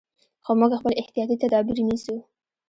[0.43, 2.15] خو موږ خپل احتیاطي تدابیر نیسو.